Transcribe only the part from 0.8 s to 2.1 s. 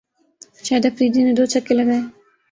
آفریدی نے دو چھکے لگائے